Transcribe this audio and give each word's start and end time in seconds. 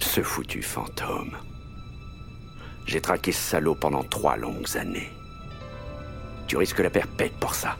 Ce 0.00 0.22
foutu 0.22 0.62
fantôme. 0.62 1.36
J'ai 2.86 3.00
traqué 3.00 3.32
ce 3.32 3.40
salaud 3.40 3.74
pendant 3.74 4.04
trois 4.04 4.36
longues 4.36 4.76
années. 4.76 5.10
Tu 6.46 6.56
risques 6.56 6.78
la 6.78 6.90
perpète 6.90 7.34
pour 7.34 7.54
ça. 7.54 7.76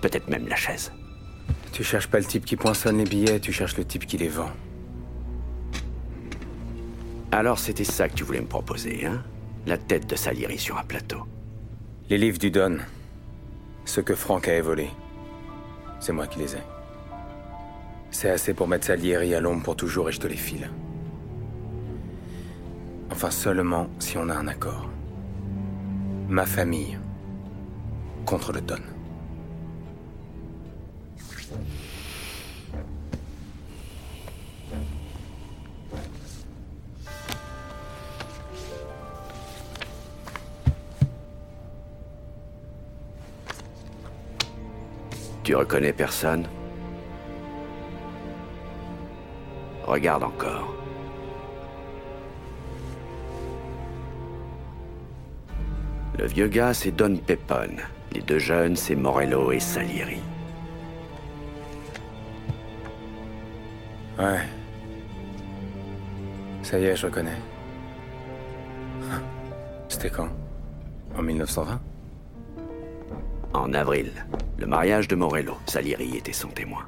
Peut-être 0.00 0.28
même 0.28 0.46
la 0.48 0.56
chaise. 0.56 0.92
Tu 1.72 1.82
cherches 1.82 2.08
pas 2.08 2.18
le 2.18 2.26
type 2.26 2.44
qui 2.44 2.56
poinçonne 2.56 2.98
les 2.98 3.04
billets, 3.04 3.40
tu 3.40 3.52
cherches 3.52 3.76
le 3.76 3.84
type 3.84 4.06
qui 4.06 4.18
les 4.18 4.28
vend. 4.28 4.50
Alors 7.30 7.58
c'était 7.58 7.84
ça 7.84 8.08
que 8.08 8.14
tu 8.14 8.24
voulais 8.24 8.42
me 8.42 8.46
proposer, 8.46 9.06
hein? 9.06 9.22
La 9.66 9.78
tête 9.78 10.06
de 10.06 10.16
Salieri 10.16 10.58
sur 10.58 10.76
un 10.76 10.84
plateau. 10.84 11.22
Les 12.10 12.18
livres 12.18 12.38
du 12.38 12.50
Don. 12.50 12.78
Ceux 13.86 14.02
que 14.02 14.14
Franck 14.14 14.48
a 14.48 14.60
volés. 14.60 14.90
C'est 15.98 16.12
moi 16.12 16.26
qui 16.26 16.40
les 16.40 16.56
ai. 16.56 16.62
C'est 18.10 18.28
assez 18.28 18.52
pour 18.52 18.68
mettre 18.68 18.86
Salieri 18.86 19.34
à 19.34 19.40
l'ombre 19.40 19.62
pour 19.62 19.76
toujours 19.76 20.10
et 20.10 20.12
je 20.12 20.20
te 20.20 20.26
les 20.26 20.36
file. 20.36 20.68
Enfin 23.12 23.30
seulement 23.30 23.88
si 23.98 24.16
on 24.16 24.30
a 24.30 24.34
un 24.34 24.48
accord. 24.48 24.88
Ma 26.30 26.46
famille 26.46 26.98
contre 28.24 28.52
le 28.52 28.62
Don. 28.62 28.76
Tu 45.44 45.54
reconnais 45.54 45.92
personne? 45.92 46.46
Regarde 49.84 50.22
encore. 50.22 50.81
Le 56.18 56.26
vieux 56.26 56.48
gars, 56.48 56.74
c'est 56.74 56.92
Don 56.92 57.16
Pepone. 57.16 57.80
Les 58.12 58.20
deux 58.20 58.38
jeunes, 58.38 58.76
c'est 58.76 58.94
Morello 58.94 59.50
et 59.50 59.60
Salieri. 59.60 60.20
Ouais. 64.18 64.42
Ça 66.62 66.78
y 66.78 66.84
est, 66.84 66.96
je 66.96 67.06
reconnais. 67.06 67.38
C'était 69.88 70.10
quand? 70.10 70.28
En 71.16 71.22
1920 71.22 71.80
En 73.54 73.72
avril, 73.72 74.12
le 74.58 74.66
mariage 74.66 75.08
de 75.08 75.16
Morello. 75.16 75.56
Salieri 75.66 76.16
était 76.16 76.32
son 76.32 76.48
témoin. 76.48 76.86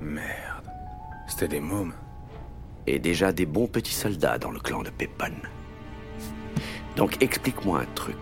Merde. 0.00 0.70
C'était 1.26 1.48
des 1.48 1.60
mômes. 1.60 1.92
Et 2.86 2.98
déjà 2.98 3.32
des 3.32 3.46
bons 3.46 3.66
petits 3.66 3.94
soldats 3.94 4.38
dans 4.38 4.50
le 4.50 4.60
clan 4.60 4.82
de 4.82 4.90
Pepone. 4.90 5.42
Donc 6.98 7.22
explique-moi 7.22 7.80
un 7.82 7.86
truc. 7.94 8.16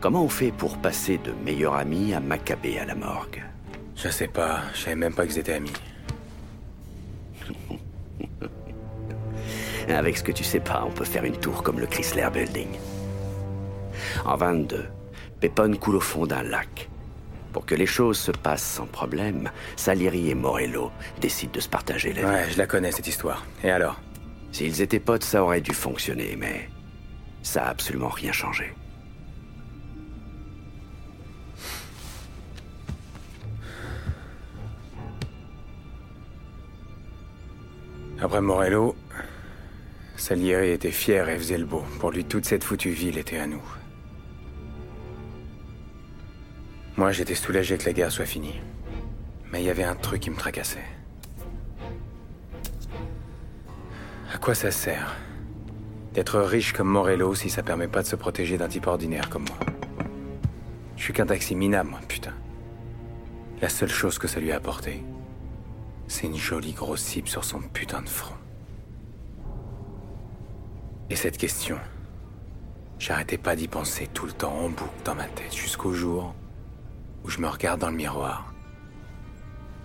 Comment 0.00 0.22
on 0.22 0.28
fait 0.28 0.52
pour 0.52 0.76
passer 0.76 1.16
de 1.16 1.32
meilleurs 1.32 1.76
amis 1.76 2.12
à 2.12 2.20
Maccabée 2.20 2.78
à 2.78 2.84
la 2.84 2.94
morgue? 2.94 3.42
Je 3.96 4.10
sais 4.10 4.28
pas, 4.28 4.60
je 4.74 4.80
savais 4.80 4.96
même 4.96 5.14
pas 5.14 5.26
qu'ils 5.26 5.38
étaient 5.38 5.54
amis. 5.54 5.72
Avec 9.88 10.18
ce 10.18 10.22
que 10.22 10.32
tu 10.32 10.44
sais 10.44 10.60
pas, 10.60 10.84
on 10.86 10.90
peut 10.90 11.06
faire 11.06 11.24
une 11.24 11.38
tour 11.38 11.62
comme 11.62 11.80
le 11.80 11.86
Chrysler 11.86 12.28
Building. 12.30 12.68
En 14.26 14.36
22, 14.36 14.84
Pépone 15.40 15.78
coule 15.78 15.96
au 15.96 16.00
fond 16.00 16.26
d'un 16.26 16.42
lac. 16.42 16.90
Pour 17.54 17.64
que 17.64 17.74
les 17.74 17.86
choses 17.86 18.18
se 18.18 18.30
passent 18.30 18.74
sans 18.74 18.84
problème, 18.84 19.50
Salieri 19.76 20.28
et 20.28 20.34
Morello 20.34 20.92
décident 21.18 21.52
de 21.52 21.60
se 21.60 21.68
partager 21.70 22.12
la 22.12 22.20
vie. 22.20 22.26
Ouais, 22.26 22.50
je 22.50 22.58
la 22.58 22.66
connais 22.66 22.92
cette 22.92 23.06
histoire. 23.06 23.46
Et 23.64 23.70
alors? 23.70 23.98
S'ils 24.52 24.82
étaient 24.82 25.00
potes, 25.00 25.24
ça 25.24 25.42
aurait 25.42 25.62
dû 25.62 25.72
fonctionner, 25.72 26.36
mais 26.38 26.68
ça 27.46 27.64
a 27.64 27.68
absolument 27.70 28.08
rien 28.08 28.32
changé. 28.32 28.74
Après 38.20 38.40
Morello, 38.40 38.96
Salieri 40.16 40.70
était 40.70 40.90
fier 40.90 41.28
et 41.28 41.38
faisait 41.38 41.58
le 41.58 41.66
beau. 41.66 41.84
Pour 42.00 42.10
lui, 42.10 42.24
toute 42.24 42.44
cette 42.44 42.64
foutue 42.64 42.90
ville 42.90 43.16
était 43.16 43.38
à 43.38 43.46
nous. 43.46 43.62
Moi, 46.96 47.12
j'étais 47.12 47.36
soulagé 47.36 47.78
que 47.78 47.84
la 47.84 47.92
guerre 47.92 48.10
soit 48.10 48.26
finie. 48.26 48.60
Mais 49.52 49.62
il 49.62 49.66
y 49.66 49.70
avait 49.70 49.84
un 49.84 49.94
truc 49.94 50.22
qui 50.22 50.30
me 50.30 50.36
tracassait. 50.36 50.88
À 54.34 54.38
quoi 54.38 54.54
ça 54.56 54.72
sert 54.72 55.16
D'être 56.16 56.40
riche 56.40 56.72
comme 56.72 56.88
Morello 56.88 57.34
si 57.34 57.50
ça 57.50 57.62
permet 57.62 57.88
pas 57.88 58.00
de 58.00 58.06
se 58.06 58.16
protéger 58.16 58.56
d'un 58.56 58.68
type 58.68 58.86
ordinaire 58.86 59.28
comme 59.28 59.44
moi. 59.44 59.58
Je 60.96 61.02
suis 61.02 61.12
qu'un 61.12 61.26
taxi 61.26 61.54
minable, 61.54 61.90
moi, 61.90 62.00
putain. 62.08 62.32
La 63.60 63.68
seule 63.68 63.90
chose 63.90 64.18
que 64.18 64.26
ça 64.26 64.40
lui 64.40 64.50
a 64.50 64.56
apporté, 64.56 65.04
c'est 66.08 66.26
une 66.26 66.38
jolie 66.38 66.72
grosse 66.72 67.02
cible 67.02 67.28
sur 67.28 67.44
son 67.44 67.60
putain 67.60 68.00
de 68.00 68.08
front. 68.08 68.34
Et 71.10 71.16
cette 71.16 71.36
question, 71.36 71.76
j'arrêtais 72.98 73.36
pas 73.36 73.54
d'y 73.54 73.68
penser 73.68 74.06
tout 74.06 74.24
le 74.24 74.32
temps 74.32 74.54
en 74.54 74.70
boucle 74.70 74.88
dans 75.04 75.14
ma 75.14 75.26
tête 75.26 75.54
jusqu'au 75.54 75.92
jour 75.92 76.34
où 77.24 77.28
je 77.28 77.40
me 77.40 77.46
regarde 77.46 77.82
dans 77.82 77.90
le 77.90 77.96
miroir. 77.96 78.54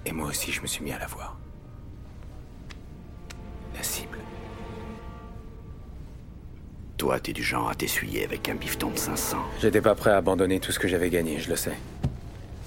Et 0.05 0.13
moi 0.13 0.29
aussi, 0.29 0.53
je 0.53 0.61
me 0.61 0.67
suis 0.67 0.81
mis 0.81 0.93
à 0.93 0.99
la 0.99 1.07
voir. 1.07 1.37
Toi, 7.01 7.19
t'es 7.19 7.33
du 7.33 7.41
genre 7.41 7.67
à 7.67 7.73
t'essuyer 7.73 8.23
avec 8.23 8.47
un 8.47 8.53
bifton 8.53 8.91
de 8.91 8.95
500. 8.95 9.35
J'étais 9.59 9.81
pas 9.81 9.95
prêt 9.95 10.11
à 10.11 10.17
abandonner 10.17 10.59
tout 10.59 10.71
ce 10.71 10.77
que 10.77 10.87
j'avais 10.87 11.09
gagné, 11.09 11.39
je 11.39 11.49
le 11.49 11.55
sais. 11.55 11.75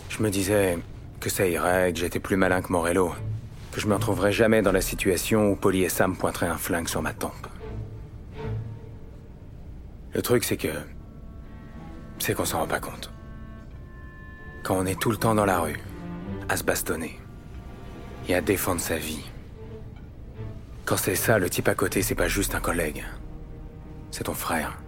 Je 0.09 0.21
me 0.25 0.29
disais 0.29 0.77
que 1.21 1.31
ça 1.31 1.47
irait, 1.47 1.93
que 1.93 2.01
j'étais 2.01 2.19
plus 2.19 2.37
malin 2.37 2.61
que 2.61 2.73
Morello, 2.73 3.15
que 3.71 3.81
je 3.81 3.87
me 3.87 3.95
retrouverais 3.95 4.33
jamais 4.33 4.61
dans 4.61 4.73
la 4.73 4.81
situation 4.81 5.53
où 5.53 5.55
Polly 5.55 5.85
et 5.85 5.89
Sam 5.89 6.17
pointeraient 6.17 6.49
un 6.49 6.57
flingue 6.57 6.89
sur 6.89 7.01
ma 7.01 7.13
tempe. 7.13 7.47
Le 10.15 10.21
truc, 10.21 10.43
c'est 10.43 10.57
que. 10.57 10.67
C'est 12.19 12.35
qu'on 12.35 12.45
s'en 12.45 12.59
rend 12.59 12.67
pas 12.67 12.81
compte. 12.81 13.13
Quand 14.65 14.77
on 14.77 14.85
est 14.85 14.99
tout 14.99 15.13
le 15.13 15.17
temps 15.17 15.37
dans 15.37 15.47
la 15.47 15.61
rue, 15.61 15.79
à 16.49 16.57
se 16.57 16.65
bastonner, 16.65 17.21
et 18.29 18.35
à 18.35 18.41
défendre 18.41 18.81
sa 18.81 18.97
vie. 18.97 19.31
Quand 20.87 20.97
c'est 20.97 21.15
ça, 21.15 21.39
le 21.39 21.49
type 21.49 21.69
à 21.69 21.77
côté, 21.77 22.03
c'est 22.03 22.17
pas 22.17 22.27
juste 22.27 22.57
un 22.57 22.61
collègue. 22.61 23.05
C'est 24.15 24.23
ton 24.23 24.35
frère. 24.35 24.79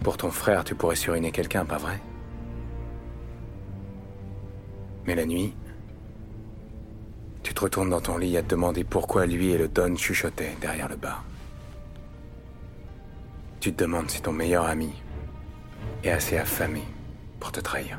Pour 0.00 0.18
ton 0.18 0.30
frère, 0.30 0.64
tu 0.64 0.74
pourrais 0.74 0.96
suriner 0.96 1.32
quelqu'un, 1.32 1.64
pas 1.64 1.78
vrai? 1.78 1.98
Mais 5.06 5.14
la 5.14 5.24
nuit, 5.24 5.54
tu 7.42 7.54
te 7.54 7.60
retournes 7.62 7.88
dans 7.88 8.02
ton 8.02 8.18
lit 8.18 8.36
à 8.36 8.42
te 8.42 8.48
demander 8.48 8.84
pourquoi 8.84 9.24
lui 9.24 9.48
et 9.48 9.56
le 9.56 9.66
Don 9.66 9.96
chuchotaient 9.96 10.58
derrière 10.60 10.90
le 10.90 10.96
bar. 10.96 11.24
Tu 13.60 13.72
te 13.72 13.82
demandes 13.82 14.10
si 14.10 14.20
ton 14.20 14.32
meilleur 14.34 14.66
ami 14.66 14.92
est 16.04 16.10
assez 16.10 16.36
affamé 16.36 16.82
pour 17.40 17.50
te 17.50 17.60
trahir. 17.60 17.98